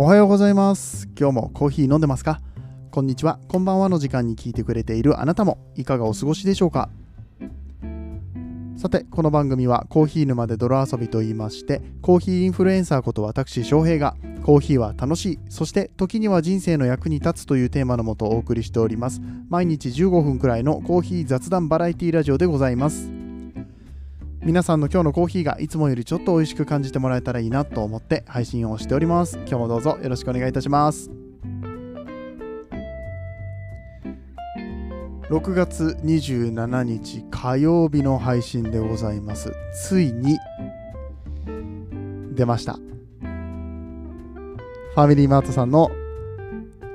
[0.00, 1.10] おはようございます。
[1.14, 2.40] 今日もコーヒー飲んでますか？
[2.90, 3.38] こんにちは。
[3.48, 5.58] こんばんはの時間に聞いてくれているあなたも。
[5.76, 6.88] いかがお過ごしでしょうか？
[8.78, 19.20] さてこの番組はコーヒー沼で泥遊びと言いましてコーヒーインフルエンサーこと私翔平がコーヒーは楽しいそして時には人生の役に立つというテーマのもとお送りしております。
[19.50, 23.19] 毎日15分くらいのコーヒー雑談バラエティラジオでございます。
[24.42, 29.36] 皆さんの今日のコーヒーがいつもよりちょっと美味しく感じてもらえたらいいなと思って配信をしております。
[29.36, 31.10] 今日もどうぞよろしくお願いいたします。
[35.28, 39.52] 6月27日火曜日の配信でございます。
[39.74, 40.38] ついに
[42.34, 42.72] 出ました。
[42.72, 45.90] ファミリーマートさんの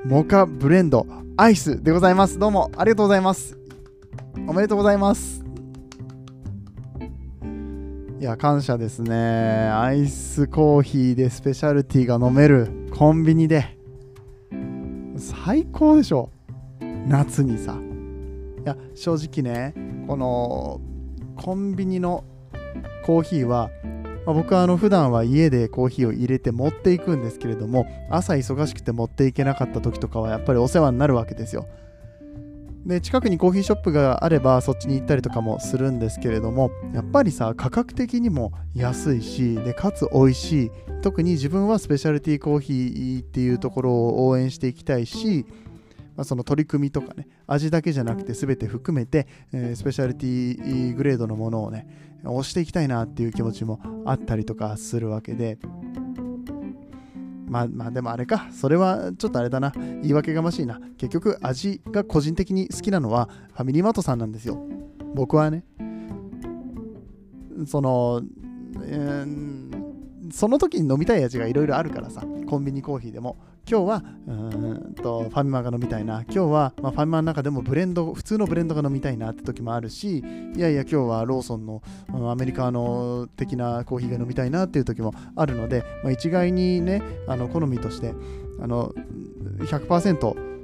[0.04, 2.40] モカブレンドアイスでございます。
[2.40, 3.56] どうもありがとうございます。
[4.48, 5.45] おめでとうございます。
[8.26, 9.14] や感謝ですね。
[9.14, 13.78] アイスコーヒーでスペシャルティーが飲めるコンビニで。
[15.16, 16.30] 最高でしょ。
[17.06, 17.78] 夏にさ。
[18.64, 19.74] いや正直ね
[20.08, 20.80] この
[21.36, 22.24] コンビニの
[23.04, 23.70] コーヒーは、
[24.26, 31.68] まあ、僕はあの普段は家でコーヒーを入れて持っていくんですけれども朝忙しくて持っていけなかった時とかはやっぱりお世話になるわけですよ
[32.86, 40.70] で近くにコーヒーショップがあればそっちに行ったりとかもするんですけれどもやっぱりさ価格的にも安いしでかつ美味しい。
[41.02, 45.46] 特に自分はスペシャルティーコーヒーっていうところを応援していきたいし
[46.16, 51.86] まあ、その取り組みとかね味だけじゃなくて全て含めて、えー、スペシャルティーグレードのものをね
[52.24, 55.58] 押していきたいなっていう気持ちもあったりとかするわけで
[57.48, 58.48] まあまあでもあれか。
[58.52, 59.72] それはちょっとあれだな。
[59.74, 60.80] 言い訳がましいな。
[60.98, 64.58] 結局味が個人的に好きなのはファミリーマートさんなんですよ。
[65.14, 65.64] 僕はね。
[67.66, 68.22] その、
[68.82, 69.85] えー
[70.30, 73.36] その時に飲みたい味がいろいろあるからさ、コンビニコーヒーでも、
[73.68, 80.24] 今日はうんとファミマが飲みたいな、今日は、まあ、ファミマの中でもブレンド、普通のブレンドが飲みたいなって時もあるし、
[80.54, 88.14] いやいや、今日はローソンの、うん、アメリカの的なコーヒーが飲みたいなっていう時もあるので、まあ、一概にね、あの好みとして、
[88.60, 88.94] あの
[89.58, 90.56] 100%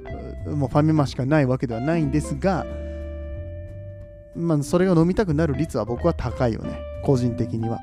[0.55, 2.65] もうファミマしかないわけではないんですが、
[4.35, 7.79] まあ、それが飲みたくなる率は僕は高いよね、個人的には。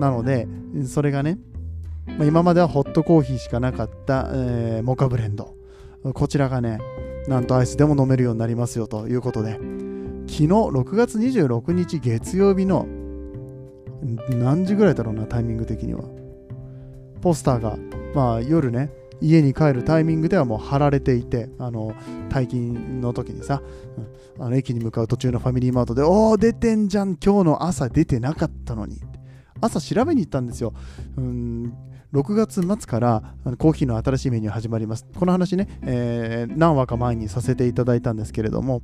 [0.00, 0.48] なので、
[0.86, 1.38] それがね、
[2.22, 5.54] 今まではホットコーヒーしかなかった、えー、モカブレンド。
[6.14, 6.78] こちらがね、
[7.28, 12.88] なんとアイスでも飲めるようになりますよということで、昨日6月26日月曜日の
[14.30, 16.04] 何時ぐらいだろうな、タイミング的には。
[17.20, 17.76] ポスターが、
[18.14, 18.90] まあ夜ね、
[19.20, 21.92] 家に帰るタイミングではもう貼られていて、あの、
[22.30, 23.60] 退勤の時にさ、
[24.38, 29.09] あの駅に向かう途中のファミリーマートで、おー、出てんじゃん、今日の朝出てなかったのに。
[29.60, 30.74] 朝調べに行ったんですよ。
[31.16, 31.72] うん
[32.12, 33.22] 6月末から
[33.58, 35.06] コーヒーの新しいメニュー始まります。
[35.16, 38.82] この話ね、えー、何話か前にさせていただいたんですけれども、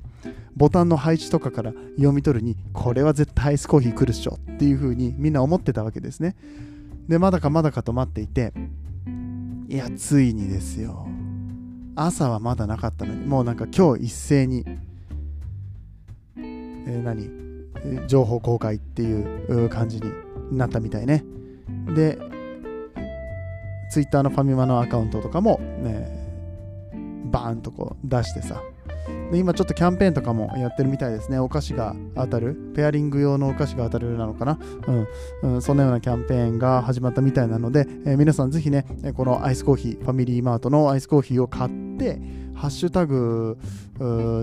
[0.55, 6.37] ボタンの配置とかから読み取るに、これは絶対アイスコーヒー来るっしょっていう風にみんな思ってたわけですね。
[7.09, 8.53] で、まだかまだかと待っていて、
[9.69, 11.09] いや、ついにですよ。
[11.97, 14.65] 朝はまだなかったのに、もうなんか今日一斉に、
[16.37, 17.47] えー、何？
[18.07, 20.11] 情報公開っていう感じに
[20.51, 21.25] なったみたいね。
[21.95, 22.19] で、
[23.91, 26.09] ツイッターのファミマのアカウントとかも、ね、
[27.31, 28.63] バーンとこう出してさ。
[29.31, 31.39] で今ちょっとキャンペーンとかもやってるみたいですね。
[31.39, 32.57] お菓子が当たる。
[32.75, 34.59] ペアリング用のお菓子が当たるなのかな。
[35.43, 35.55] うん。
[35.55, 38.85] うん、そんなようなキャンペーンが始まったみたいなので、えー、皆さんぜひね、
[39.17, 42.21] このアイスコーヒー、ファミリーマートのアイスコーヒーを買って、
[42.57, 43.59] ハッシュタグ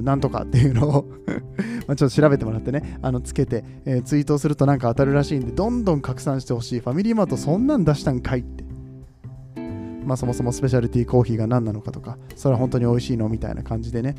[0.03, 1.05] なんとかっていうのを
[1.87, 6.79] まちょっと調べてもらってね、あのつけて、えー、ツイートするとなんか当たるらしいんで、どんどん拡散してほしい。
[6.79, 8.63] ファミリーマートそんなん出したんかいって。
[10.05, 14.15] まあそもそもスペシャルティーコーヒーが何なのかとか、それは本当に美味しいのみたいな感じでね。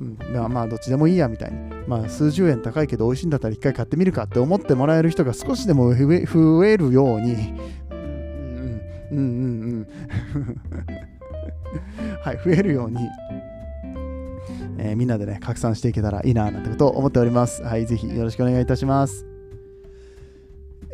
[0.00, 1.58] うん、まあまあどっちでもいいやみたいに。
[1.86, 7.54] まあ数十円高いけど美味しいんだったら一回買ってみるかって思ってもらえる人が少しでも増えるように、
[9.10, 9.26] うんうんうん
[9.70, 9.86] うん
[12.22, 12.98] はい、増えるように、
[14.78, 17.62] えー、みんなでね、拡散していけたらいいな、なんてことを思っております。
[17.62, 19.33] はい、ぜひよろしくお願いいたします。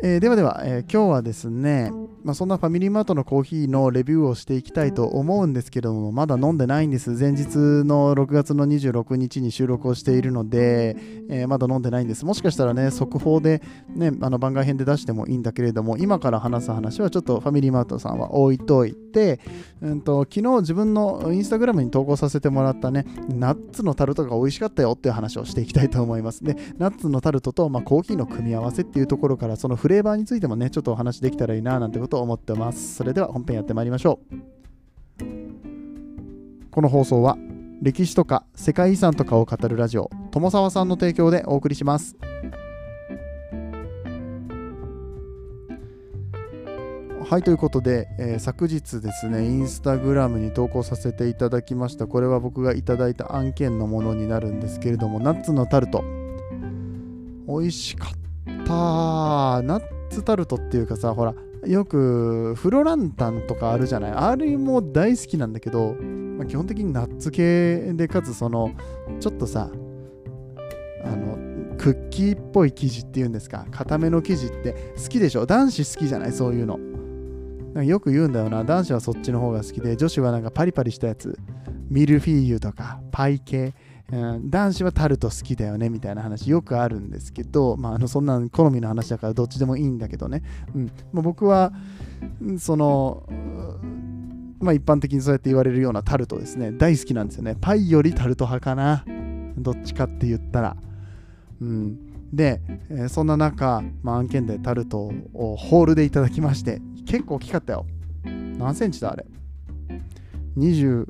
[0.03, 1.91] えー、ではでは、えー、今日はですね、
[2.23, 7.11] まあ、そんなファミリーマートのコーヒーのレビューをしていきたいと思うんですけども、まだ飲んでないんです。
[7.11, 7.55] 前日
[7.85, 10.95] の6月の26日に収録をしているので、
[11.29, 12.25] えー、まだ飲んでないんです。
[12.25, 19.39] もしかしたらね、速報で、ね、あの番外編で出してもいいんだけれども、今から話す話はちょっとファミリーマートさんは置いといて、
[19.81, 26.43] うんと、昨日自分のインスタグラムに投稿させてもらったね、ナッツのタルトが美味しかったよっていう話をしていきたいと思います。
[26.43, 32.95] で、ナッツのタルトと、まあ、コーヒーの組み合わせっていうところから、そのフレーバーについてもね、ちょっとお話できたらいいななんてことを思ってます。
[32.95, 34.35] それでは本編やってまいりましょう。
[36.71, 37.37] この放送は
[37.81, 42.15] 歴史とか世界遺産とかを語るラジオ友沢さんの提供でお送りします。
[47.29, 56.03] はいということで、えー、昨日ですねインスタグラムに投稿させていただきましたこれは僕がいただいた案件のものになるんですけれどもナッツのタルト
[57.47, 61.33] 美味しかったたナッツタルトっていうかさほら
[61.65, 64.11] よくフロランタンとかあるじゃない？
[64.11, 68.71] あれも大好きなんだけど、まあ、基本的にナッツ系でかつその
[69.19, 69.69] ちょっとさ
[71.03, 71.37] あの
[71.77, 73.67] クッキーっぽい生地っていうんですか？
[73.71, 75.45] 固めの生地って好きでしょ？
[75.45, 76.31] 男子好きじゃない？
[76.31, 76.77] そういうの。
[76.77, 78.63] なんかよく言うんだよな。
[78.63, 81.37] 男子はそっちの方が好きで女子はなんかパリパリしたやつ。
[81.89, 83.73] ミルフィーユとかパイ系、
[84.11, 90.43] うん、男子はタルト好きだよねみたいな話よくあるんですけど、まあ、あのそんな好みの話だからどっちでもいいんだけどね、
[90.75, 90.91] うん。
[91.13, 91.71] まあ、僕は
[92.59, 93.25] その
[94.59, 96.71] まあ一般的にそうやって言われるようなタルトですね。
[96.71, 97.55] 大好きなんですよね。
[97.59, 99.05] パイよりタルト派かな。
[99.57, 100.77] どっちかって言ったら。
[101.61, 102.11] うん。
[102.33, 107.85] で、えー、そんな中、まあ、案件でタルトをホールでいただきまして結構大きかったよ。
[108.23, 109.25] 何センチだあれ
[110.57, 111.07] ?20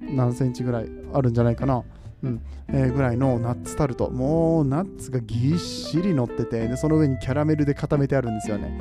[0.00, 1.82] 何センチぐらいあるんじゃないかな。
[2.22, 4.10] うん、えー、ぐらいのナッツタルト。
[4.10, 8.78] もうナッツがぎっしり乗ってて、でその上にキャラメルで固めてあるんですよね。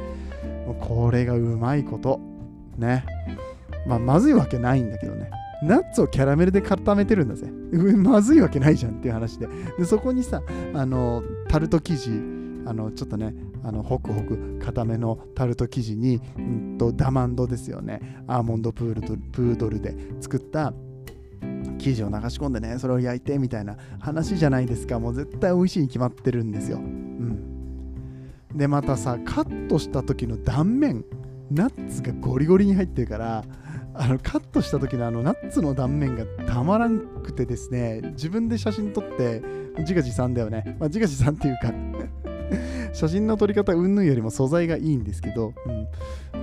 [0.66, 2.20] もうこれがうまいこと。
[2.78, 3.06] ね。
[3.88, 5.30] まあ、まずいわけないんだけどね。
[5.64, 7.48] ナッツをキャラメルで固めてるんだぜ。
[7.96, 9.48] まずいわけないじゃんっていう話で。
[9.78, 10.42] でそこにさ、
[10.74, 13.34] あの、タルト生地、あのちょっとね
[13.64, 20.74] あのホクホク固めのタルト生地に、うんと、ダマンドですよねアーモンドプールプードルで作った
[21.78, 25.00] 生地を流し込んでねそれを焼いてみたいな話じゃないですか。
[25.00, 31.06] もう絶対美味しいに決まってるんですよ、うん、でまたさカットした時の断面
[31.50, 33.44] ナッツがゴリゴリに入ってるから
[33.94, 39.42] あのカットした時のあのナッツの断面がたまらんくてですね自分で写真撮って
[39.80, 41.74] 自画自賛だよね、まあ、自画自賛っていうか
[42.94, 45.88] 写真の撮り方うんぬんよりも素材がいいんですけど、うん。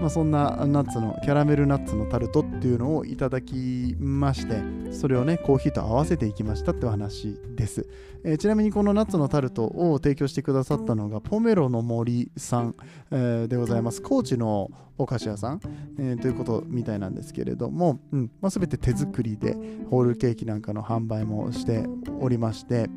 [0.01, 4.63] まあ、そんなナッツのキャラメルナッツのタルトっていうのをいただきまして
[4.93, 7.89] それをねコーヒーと合わせていきましたってお話です、
[8.25, 12.77] えー、ちなみにこのナッツのタルトを提供してくださったのがポメロの森さん、
[13.11, 14.03] えー、でございます。
[14.03, 15.61] 高知のお菓子屋さん、
[15.99, 18.31] えー、ということみたいなんですけれども、うん。
[18.41, 19.57] まあ、全て手作りで
[19.91, 21.87] ホールケーキなんかの販売もして
[22.21, 22.91] おりまして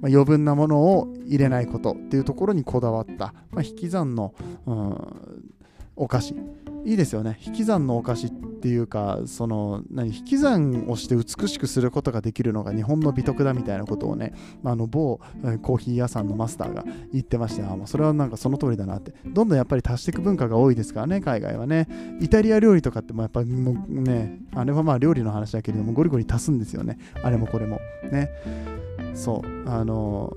[0.00, 4.34] まあ、余分なものを入れないことっていうところにこだわった、まあ、引き算の、
[4.66, 5.52] うん、
[5.96, 6.34] お菓子。
[6.84, 7.36] いいですよね。
[7.44, 14.34] 引き算のお菓子っていうかその何引き算をして美しくすることができるのが日本の美徳だみたいなことをね、
[14.64, 15.18] あの某
[15.62, 19.14] コーヒー屋さんのマスターが言ってましてあもうそれはなんかその通りだなって。
[19.26, 21.88] どんどんやっぱり足していく文化が多いですからね海外はね。
[22.20, 26.98] イタリア料理とかってもやっぱもうねあれはまあ料理の話だけれどもゴリゴリ足すんですよね。
[27.20, 27.80] あれもこれも。
[28.12, 28.30] ね。
[29.16, 29.68] そう。
[29.68, 30.32] あの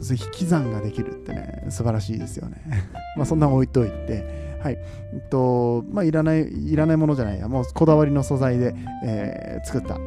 [0.00, 2.62] 引き算ができるってね素晴らしいですよね。
[3.16, 4.58] まあそんな置いといて。
[4.60, 4.78] はい。
[5.14, 7.48] えっとまあいらないいらないものじゃないや。
[7.48, 8.74] もうこだわりの素材で、
[9.04, 9.98] えー、作った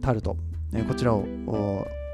[0.00, 0.36] タルト、
[0.74, 1.24] えこちらを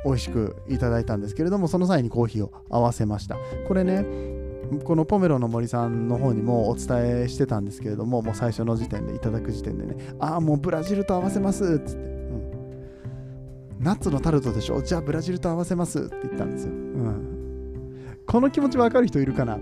[0.04, 3.36] 美味しくいただいたんですけれどもその際にコーヒーを合わせました。
[3.66, 4.04] これね
[4.84, 12.17] このポメロの森さんの方にもお伝えしてたんですけれどももう最初の時点でいただく時点でねああもうブラジルと合わせますっつって。
[13.78, 14.82] ナッツのタルトでしょ？
[14.82, 16.72] じゃあブラジルと合わせますって言ったんですよ。
[16.72, 19.58] うん、この気持ちわかる人いるかな？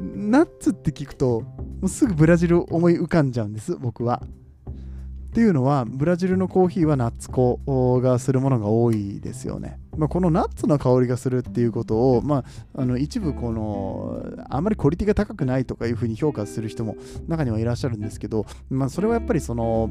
[0.00, 1.48] ナッツって聞くとも
[1.82, 4.22] うすぐブラジル思い浮かんじゃうんです僕は。
[4.26, 9.80] っていうのはブラジルのコーヒーはナッツ粉がするものが多いですよね。
[9.96, 16.96] まあ、このナッツの香りがするっていうことを、まあ、あの一部このあまりクオリティが高くないとかいうふうに評価する人も
[17.28, 19.90] 中にはいらっしゃるんですけど、まあ、それはやっぱりその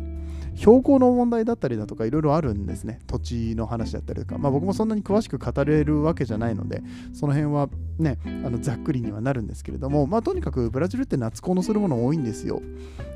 [0.55, 2.99] 標高の問題だったりだとかいろいろあるんですね。
[3.07, 6.81] 土地の話だったりとか、まあ、僕もそんなに詳しく語れるわけじゃないので
[7.13, 12.61] その辺はねあのざっくりにはなるんですけれども、まあ、とにかくブラジルって夏コのするもの多いんですよ。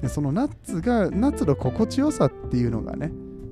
[0.07, 3.11] そのナッツがナッツの心地よさっていうのがね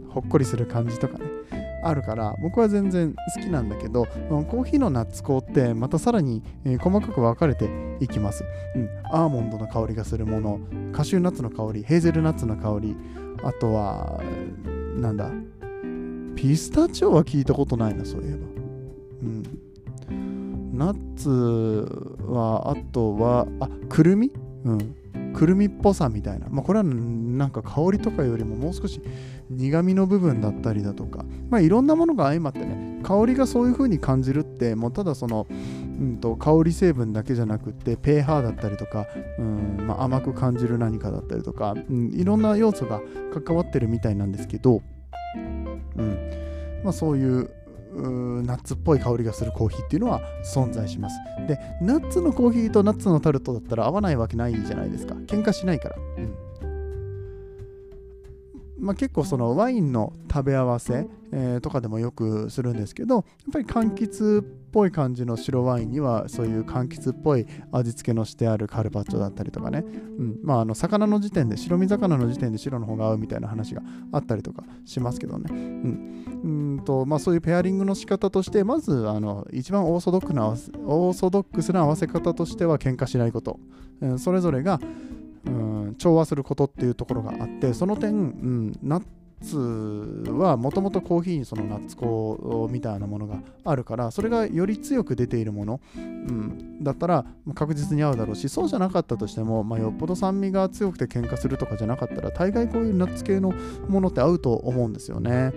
[0.09, 1.64] ほっこりする感じとかね。
[1.87, 8.43] あるから僕は全然好きなんだけどコーヒーのナッツ香ってまたさらに、え、細かく分かれていきます、
[8.75, 10.59] うん、アーモンドの香りがするもの
[10.91, 12.97] カシューナッツの香りヘーゼルナッツの香り
[13.43, 14.23] あとは、
[14.97, 15.29] なんだ、
[16.35, 18.37] ピスタチオは聞いたことないな、そういえば。
[20.09, 20.77] うん。
[20.77, 21.29] ナッツ
[22.25, 24.31] は、あとは、あ、くるみ？
[24.63, 24.95] うん。
[25.33, 26.47] くるみっぽさみたいな。
[26.49, 26.85] まあ、これは
[27.35, 29.01] なんか香りとかよりももう少し
[29.49, 35.53] 苦味の部分だったりだとか、まあ、いろんなものが相まってね、香りがそういう風に感じるって、もうただその、う
[36.03, 39.05] んと、香り成分だけじゃなくってペーハーだったりとか、
[39.37, 43.01] うんまあ、甘く感じる何かだったりとか、うん、いろんな要素が
[43.43, 44.81] 関わってるみたいなんですけど、
[45.35, 46.31] うん
[46.83, 47.49] まあ、そういう
[47.95, 51.17] ナッツっぽい香りがするコーヒーっていうのは存在します。
[51.47, 55.13] で、ナッツのコーヒーとナッツのタルトだったら合わないわけないじゃないですか。
[55.27, 55.95] 喧嘩しないから。
[56.17, 56.44] うん
[58.85, 70.39] まあ、結構そのワインの食べ合わせ、えー、とかでもよくするんですけどやっぱり柑橘っぽい感じの白ワインにはそういう柑橘っぽい味付けのしてあるカルパッチョだったりとかね、うん。
[70.43, 76.25] まあ、あの魚の時点で白身魚の時点で白の方が合うみたいな話があったりとかしますけどね、うん。
[76.43, 76.47] う
[76.81, 83.59] んとまあ、そういうペアリングの仕方としてまずあの一番オーソドックなオーソドックスな合わせ方としては喧嘩しないこと、
[84.01, 84.79] うん、それぞれが
[85.45, 89.03] うん調和することっていうところがあってその点、うん、ナッ
[89.41, 103.51] ツはもともとコーヒーにそのナッツ粉みたいなものがあるからそれがより強く出ているもの、うん、だったら確実に合うだろうしそうじゃなかったとしても、まあ、よっぽど酸味が強くて喧嘩するとかじゃなかったら大概こういうナッツ系の
[103.87, 105.53] ものって合うと思うんですよね。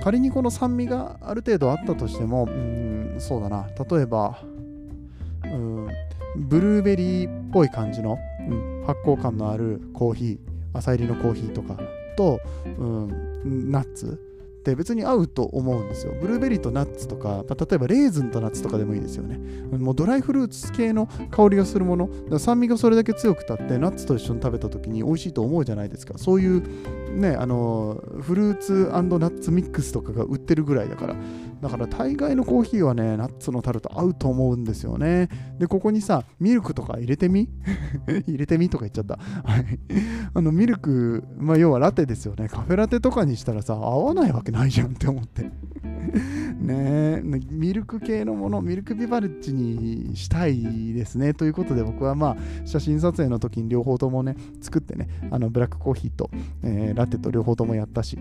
[0.00, 4.38] 仮にこの酸味がある程度あったとしても、うん、そうだな例えば、
[5.44, 5.88] うん、
[6.36, 8.16] ブルーベリーっぽい感じの、
[8.48, 10.38] うん、発酵感のあるコーヒー
[10.72, 11.78] 浅入りのコーヒーとか
[12.16, 12.40] と、
[12.78, 14.18] うん、ナッツ
[14.58, 16.14] って別に合うと思うんですよ。
[16.20, 19.38] ブルーベリーとナッツとか、まあ、例えばレーズンとナッツとかでもいいですよね。
[19.78, 26.18] もうドライフルーツ系の香りがするもの、酸味がそれだけ強くたって、ナッツと一緒に食べた時に美味しいと思うじゃないですか。
[26.18, 26.62] そういう
[27.16, 31.16] ね、あのフルーツナッツミックスとかが売ってるぐらいだから、
[31.60, 35.28] だから大概のコーヒーはね、ナッツのタルト合うと思うんですよね。
[35.58, 37.48] で、ここにさ、ミルクとか入れてみ？
[38.26, 39.16] 入れてみとか言っちゃった。
[39.16, 39.78] はい。
[40.34, 42.48] あの、ミルク、まあ、要はラテですよね。
[42.48, 45.50] カフェラテとかにしたらさ、合わないわけないじゃんって思って。
[46.58, 51.34] ねミルク系のもの、ミルクビバレッジにしたいですね。
[51.34, 52.36] ということで、僕はまあ、
[52.66, 56.30] 写真撮影の時に両方ともね、作ってね、あの、ブラックコーヒーと、
[56.62, 58.18] えー、ラテと両方ともやったし、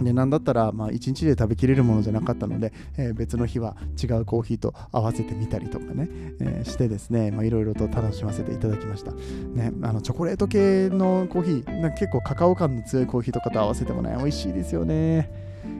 [0.00, 6.08] でなんだったら、まあ、1日で食べきれるものじゃなかったので、えー、別の日は違うコーヒーと合わせてみたりとかね、
[6.40, 15.30] えー、してですねいろいろと楽しませていただきました、ね、あのチョコレート系のコーヒーなんか結構カカオ感の強いコーヒーとかと合わせてもね美味しいですよね。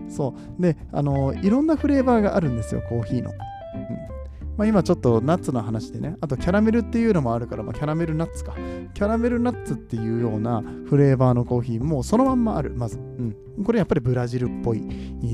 [0.08, 0.62] そう。
[0.62, 4.21] であのいろんなフレーバーがあるんですよコーヒーの、うん。
[4.56, 8.54] まあ、今ちょっとナッツの話でね、あとキャラメルっていうのもあるから、まあ、キャラメルナッツか。
[8.94, 12.98] キャラメルナッツっていうようなフレーバーのコーヒーもそのまんまある、まず。
[12.98, 13.36] うん。
[13.64, 14.82] これやっぱりブラジルっぽい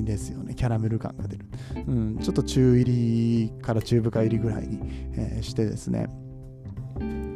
[0.05, 0.55] ですよね。
[0.55, 1.47] キャラメル感が出る。
[1.87, 2.19] うん。
[2.19, 4.81] ちょっと中入りから中深入りぐらいに、
[5.15, 6.09] えー、してですね。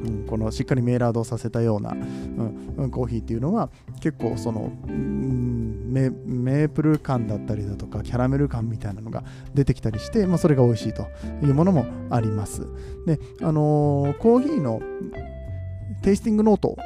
[0.04, 9.22] うん、このしっかりメーラードさせたような、うん、コーヒーっていうのは結構その、うん、メープル感だったりだとかキャラメル感みたいなのが
[9.54, 11.06] 出てきたりして、まあ、それが美味しいと
[11.44, 12.66] いうものもあります。
[13.06, 14.80] であのー、コーヒーの
[16.02, 16.76] テイスティングノート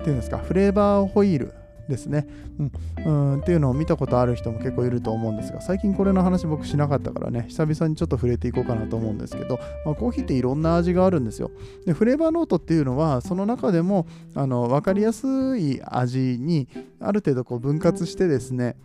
[0.00, 1.54] っていうんですかフレーバーホイール
[1.88, 2.26] ですね、
[2.58, 2.72] うん、
[3.04, 3.40] うん。
[3.40, 11.50] っていうのを見たことある人も結構いると思うんですが最近これの話僕しなかったからね久々にちょっと触れていこうかなと思うんですけど、まあ、コーヒーっていろんな味があるんですよ。
[11.86, 16.68] でフレーバーノートっていうのはその中でもあの分かりやすい味に
[17.00, 18.76] ある程度こう分割してですね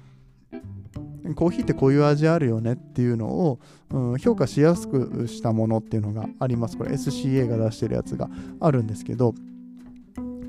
[1.35, 3.59] コーヒーってこういう味あるよねっていうのを、
[3.91, 6.77] うん、評価しやすくしたものっていうのがあります。
[6.77, 8.29] これ SCA が出してるやつが
[8.59, 9.33] あるんですけど、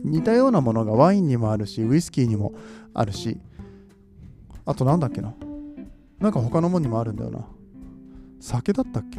[0.04, 2.52] 似たようなものがワインにもあるしウイスキーにも
[2.92, 3.40] あるし。
[4.66, 5.34] あとなんだっけな。
[6.18, 7.44] なんか他のもんにもあるんだよな。
[8.40, 9.18] 酒だったっけ？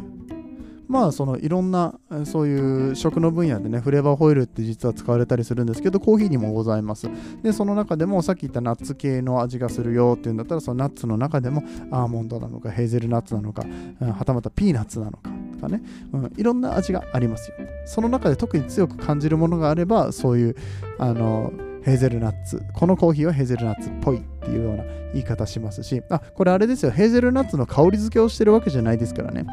[0.88, 7.08] まあそのいろんなそういう食の分野でねフレーバーホイルって実は使われたりするんですけどコーヒーにもございます。
[7.44, 13.66] でその中でもさっき言ったナッツ系の味がするよっていうんだったらそのナッツの中でもアーモンドなのかヘーゼルナッツなのか
[14.00, 15.30] はたまたピーナッツなのか。
[15.56, 15.82] とかね、
[16.14, 17.56] うん、いろんな味がありますよ。
[17.86, 20.56] その中で特に強く感じるものがあればそういう
[20.98, 21.52] あの
[21.84, 22.62] ヘーゼルナッツ。
[22.74, 24.84] このコーヒーはヘーゼルナッツっぽいっていうような
[25.14, 26.02] 言い方しますし。
[26.10, 26.92] あこれあれですよ。
[26.92, 29.46] ヘーゼルナッツの香り付けをしてるわけじゃないですからね。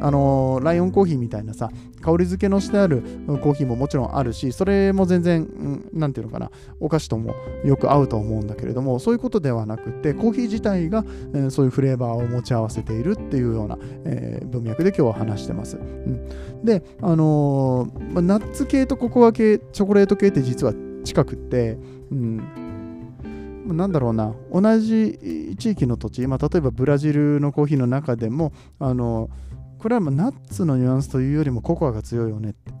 [0.00, 5.48] あのー、ライオンコーヒーみたいなさ香り付けのしてあるコーヒーももちろんあるしそれも全然
[5.92, 11.04] 何、うん、ていうのかなお菓子ともよく合うと思うんだけれどもそういうことではなくてコーヒー自体が、
[11.34, 20.72] えー、そういうフレーバーを持ち合わせているっていうような、えー、文脈で今日は話してます、うん、であのー、ナッツ系とココア系チョコレート系って実は
[21.04, 21.78] 近くって、
[22.10, 22.66] うん。
[23.66, 29.28] なんだろうな同じ地域の土地、まあ、例えばブラジルのコーヒーの中でもあの
[29.86, 32.72] これはもうナッツのニュアンスというよりもココアが強いよねって。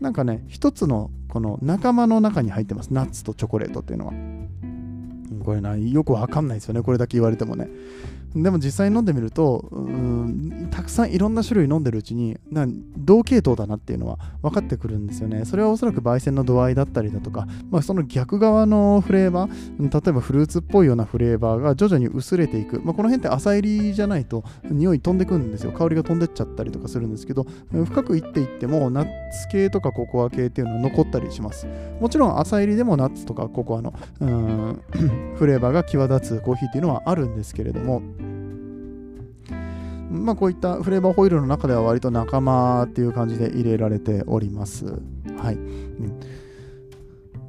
[0.00, 2.94] なんかね一つのこの仲間の中に入ってます。
[2.94, 4.14] ナッツとチョコレートっていうのは。
[5.44, 6.80] これなよくわかんないですよね。
[6.80, 7.68] これだけ言われてもね。
[8.42, 12.66] でも実際に飲んでみるとうんたくさんいろんな種類飲んでるうちにな
[12.96, 15.44] 同系統だなっていうのは分かってくるんですよね。
[15.44, 25.72] それはおそらく焙煎の度合いだったりだとか、まあ、その逆側のフレーバー例えばフルーツっぽいようなフレーバーが徐々に薄れていく、まあ、この辺って浅入りじゃないと匂い飛んでくんですよ。
[25.72, 31.66] 香りが飛んでっちゃったりとかするんですけど深くいっていってもナッツ系とかココア系っていうのは残ったりします。
[32.00, 34.80] もちろん浅入りでもナッツとかココアのうん
[35.36, 38.02] フレーバーが際立つコーヒーっていうのはあるんですけれども
[40.10, 44.86] まあこういったフレーバーホイールの中では割と仲間っていう感じで入れられております。
[44.86, 46.20] はい、うん。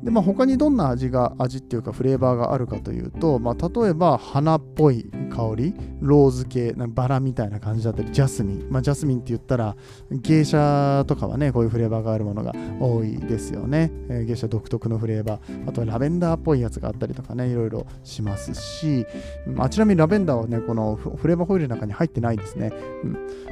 [0.03, 9.75] でまあ、他にどんな味が味っていうかフレーバーがあるかというと、まあ、例えば花っぽい香りローズ系バラみたいな感じだったりジャスミン、まあ、ジャスミンって言ったら
[10.11, 15.69] 芸者とかはねこういうフレーバーがあるものが多いですよね、えー、芸者独特のフレーバー。
[15.69, 19.05] あとはラベンダーっぽいやつがあったりとかねいろいろしますし、
[19.47, 22.71] まあ、ちなみにラベンダーはねこのフレーバーホイールの中に入ってないですね、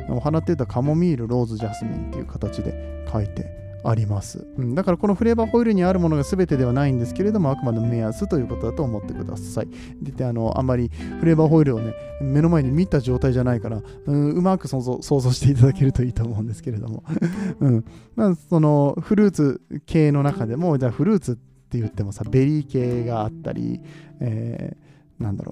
[0.08, 9.68] うん、お花って言うとカモミールローズジャスミンっていう形で書いてあります、うん、だからこのフレーバーホイールにあるものが全てではないんですけれどもあくまでも目安ということだと思ってください。
[10.02, 10.90] であのあんまり
[11.20, 17.04] フレーバーホイールをね目の前に見た状態じゃないから、うん、うまく想像想像していただけるといいと思うんですけれども、
[17.60, 17.86] うん。
[18.16, 23.82] まあ、そのフルーツ系の中でもじゃあフルーツって言ってもさベリー系があったり、
[24.20, 25.52] えー、なんだろ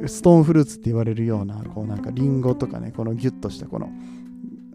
[0.00, 3.90] うストーンフルーツって言われるようなこうなんかリンゴとかねこのギュッとしたこの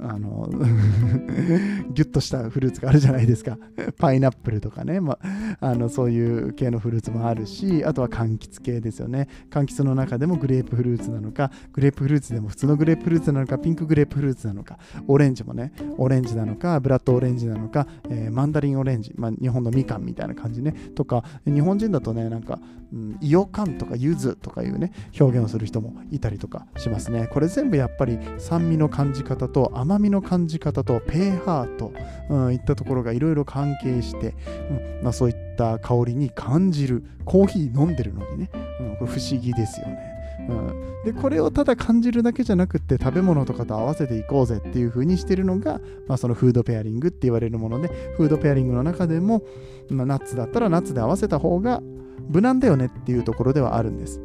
[0.02, 0.50] あの
[1.94, 3.58] ギュッとしたフルーツがあるじゃないですか。
[3.98, 5.18] パイナップルとかね、ま
[5.60, 9.28] あ、のそういう系のフルーツもあるし、あとは柑橘系ですよね。
[9.50, 22.60] 柑橘の中でもグレープフルーツなのか、グレープフルーツでも普通のグレープフルーツなのか、ピンクグレープフルーツなのか、オレンジもね、オレンジなのか、ブラッドオレンジなのか、えー、マンダリンオレンジ、まあ、日本のみかんみたいな感じね、とか、日本人だとね、なんか、
[22.94, 27.28] うん、イオカンとかユズとかいうね、表現をする人もいたりとかしますね。
[27.32, 31.94] これ全部やっぱり酸味の感じ方と甘甘みの感じ方と pH と、
[32.30, 34.36] うん、いったところがいろいろ関係して、
[34.70, 40.22] うんまあ、そういった香りに感じるコーヒー飲んでるのにね、うん、これ不思議ですよね。
[40.50, 49.44] うん、でこれをただ感じるだけじゃなくって食べ物とかと合わせていこうぜっていう風にしてるのが、まあ、そのフードペアリングって言われるものでフードペアリングの中でも、
[49.90, 51.82] まあ、ナッツだったらナッツで合わせた方が
[52.30, 54.20] 無難だよねっていうところではあるんです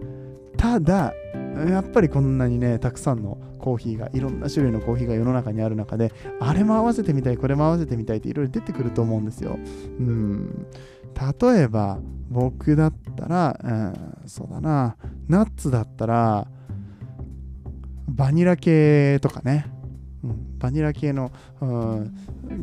[0.56, 1.12] ただ
[1.64, 9.58] やっぱりこんなにねたくさんのコーヒーがいろんな種類のコーヒーが世の中にある中であれも合わせてみたいこれも合わせてみたいっていろいろ出てくると思うんですよ。
[9.98, 10.66] うん。
[11.42, 13.72] 例えば僕だったら、う
[14.26, 14.96] ん、そうだな。
[15.28, 16.46] ナッツだったら
[18.08, 19.66] バニラ系とかね、
[20.22, 22.14] うん、バニラ系の、うん、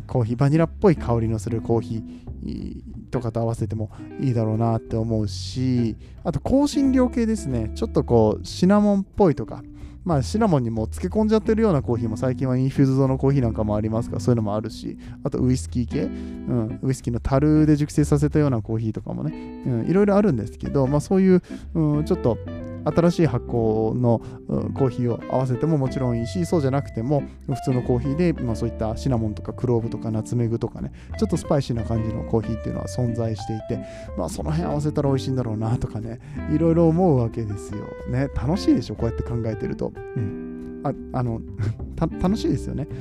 [0.06, 7.70] コーヒーバニラっぽい香りのするコーヒーとかと合わせてもいいだろうなって思うしあと香辛料系ですね。
[7.74, 9.62] ちょっとこうシナモンっぽいとか。
[10.04, 14.98] まあ、シナモンにも漬け込んじゃってるようなコーヒーも最近はインフューズドのコーヒーなんかもありますからそういうのもあるし。
[15.22, 22.36] あとウイスキー系、うん、ウイスキーの樽で熟成させたようなコーヒーとかもね、うん、いろいろあるんですけど、まあ、そういう、うん、ちょっと
[22.84, 33.84] 新しい発酵の、うん、コーヒーを合わせてももちろんいいしそうじゃなくても普通のコーヒーで、まあ、そういったシナモンとかクローブとかナツメグとかねちょっとスパイシーな感じのコーヒーっていうのは存在していて、
[34.18, 36.20] まあ、その辺合わせたら美味しいんだろうなとかね
[36.54, 38.28] いろいろ思うわけですよね。
[38.34, 38.94] 楽しいでしょ？
[38.94, 41.40] こうやって考えてると、うん、ああの
[42.20, 42.86] 楽しいですよね。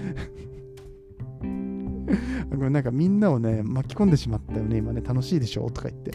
[2.54, 5.02] なんかみんなをね巻き込んでしまったよね今ね。
[5.04, 5.70] 楽しいでしょ？
[5.72, 6.12] とか言って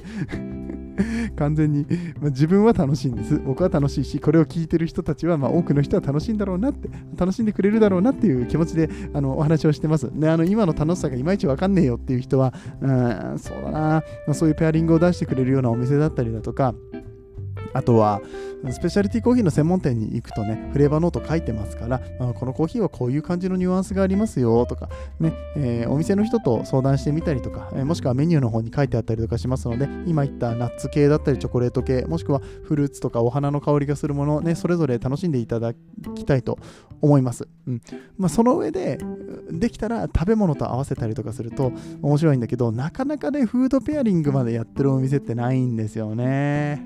[1.37, 1.87] 完全に、
[2.21, 3.41] まあ、自分は楽しいんです。
[3.45, 10.11] 僕は楽しいし、これを聞いてる人たちは、まあ、多くの人は楽しいんだろうなって、楽しんでくれるだろうなっていう気持ちであのお話をしてます。
[10.15, 16.75] で、あの今の楽しさがいまいちわかんねえよっていう人は、うん、そうだな、まあ、そういうペアリングを出してくれるようなお店だったりだとか、
[17.73, 18.21] あとは、
[18.71, 24.88] スペシャリティコーヒーの専門店に行くとね、フレーバーノート書いてますから、あ、このコーヒーはこういう感じのニュアンスがありますよとか、
[25.21, 35.75] ねえー、お店の人と相談してみたりとか、えー、もしくはメニューの方に書いてあったりとかしますので、今言ったナッツ系だったりチョコレート系、もしくはフルーツとかお花の香りがするもの、ね、それぞれ楽しんでいただ
[36.14, 36.59] きたいと
[37.01, 37.47] 思います。
[37.66, 37.83] うん
[38.16, 38.99] まあ、その上で、
[39.51, 46.85] できたら食べ物と合わせたりとかすると面白いんだけど、なかなかね、フードペアリングまでやってるお店ってないんですよね。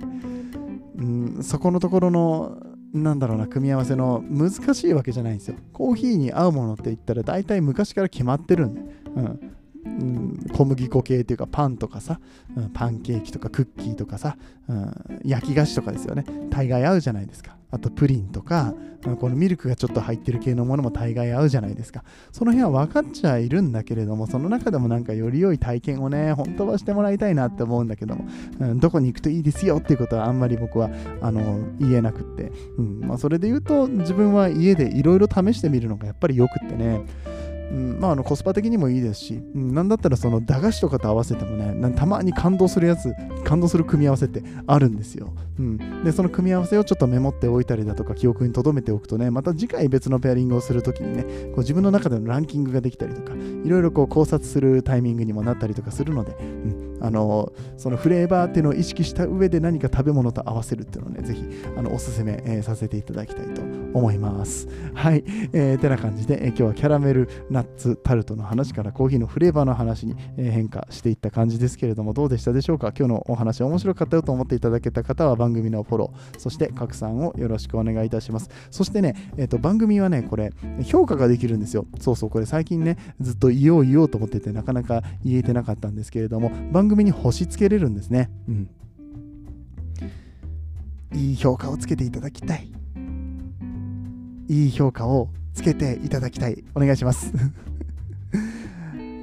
[0.98, 2.58] うん、そこのところの
[2.92, 5.56] なんだろうな組み合わせの難しいわけじゃないんですよ。
[5.72, 8.80] コーヒーに合うものって言ったら大体昔から決まってるんで、
[9.14, 9.52] うん。
[9.84, 12.20] うん、小麦粉系っていうかパンとかさ、
[12.56, 14.36] うん、パンケーキとかクッキーとかさ、
[14.68, 16.24] うん、焼き菓子とかですよね。
[16.50, 18.74] 大概合うじゃないですか、あとプリンとか、
[19.18, 22.04] このミルクがちょっと入ってる系のものも大概合うじゃないですか。
[22.30, 28.26] その辺は分かっちゃいるんだけれども、その中でもなんかより良い体験をね、本当はしてもらいたいなって思うんだけども、
[28.60, 37.00] うん、どこに行くといいですよっていうことはあんまり僕はあの言えなくって、うんまあ、それで言うと自分は家でいろいろ試してみるのがやっぱり良くってね、
[37.72, 61.42] うんまあ、あのコスパ的にもいいですし、うん、なんだったらその駄菓子とかと合わせてもねたまに感動するやつ感動する組み合わせってあるんですよ、うん、でその組み合わせをちょっとメモっておいたりだとか記憶に留めておくとねまた次回別のペアリングをするときにねこう自分の中でのランキングができたりとかいろいろこう考察するタイミングにもなったりとかするので、うん、あのそのフレーバーっていうのを意識した上で何か食べ物と合わせるっていうのをねぜひ
[61.74, 64.68] あのおすすめ、えー、させていただきたいと思います思います。
[64.94, 72.92] はい、えー、てな感じで、えー、今日はキャラメルナッツタルトの話からコーヒーのフレーバーの話にえ変化していった感じですけれどもどうでしたでしょうか？
[72.96, 78.50] 今日のお話面白かったよと思っていただけた方は番組のフォローそして拡散をよろしくお願いいたします。
[78.70, 80.52] そしてね、えーと、番組はねこれ
[80.84, 81.86] 評価ができるんですよ。
[81.98, 88.30] そうそうこれ最近ねずっと言おう言おうと思っててなかなか言えてなかったんですけれども番組に星つけれるんですね。
[88.48, 88.70] うん。
[91.14, 92.72] いい評価をつけていただきたい。
[94.52, 96.62] いい評価をつけていただきたい。
[96.74, 97.32] お願いします。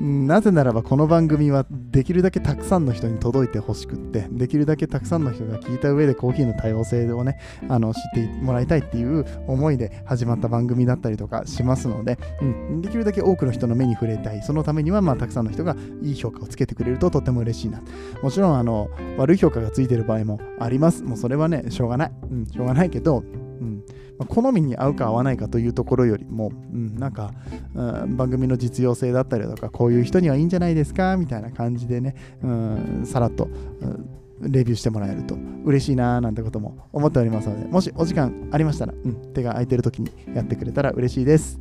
[0.02, 7.38] なぜならばこの番組はできるだけたくさんの人に届いてほしくってできるだけたくさんの人が聞いた上でコーヒーの多様性をね
[7.68, 14.42] あの知ってもらいたいっていう思いで始まった番組だったりとかしますので、うん、できるだけ多くの人の目に触れたい。
[14.42, 17.82] そのためにはまあたくさんの人がいい評価をつけてくれるととても嬉しいな。
[18.24, 21.04] もちろんあの悪い評価がついてる場合もあります。
[21.04, 23.26] もうそれはねしょうがない、うん、しょうがないけど
[23.60, 23.84] うん、
[24.28, 27.34] 好みに合うか合わないかというところよりも、うん、なんか、
[27.74, 41.60] うん、番組の実用性だったりだとかこういう人にはいいんじゃないですかみたいな感じでね、うん、さらっと、うんレビューしてもらえると嬉しいななんてことも思っておりますので、もしお時間ありましたら、うん、手が空いてる時にやってくれたら嬉しいです。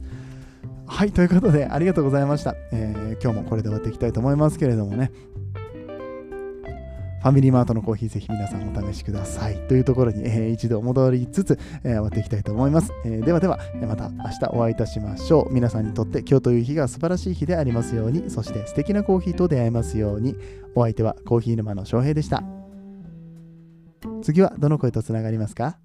[0.87, 2.55] はい、ということでありがとうございました。
[2.73, 5.11] えー、今日もこれで終わっていきたいと思いますけれどもね、
[7.29, 9.59] ファミリーマートのコーヒーぜひ皆さんお試しください。
[9.69, 12.91] というところに、えー、一度戻りつつ、えー、終わっていきたいと思います。
[13.05, 15.53] えー、ではでは、また明日お会いいたしましょう。
[15.53, 20.37] 皆さんにとって今日という日が素晴らしい日でありますように、そして素敵なコーヒーと出会えますように、
[20.75, 22.43] お相手はコーヒー沼の翔平でした。
[24.23, 25.77] 次はどの声とつながりますか？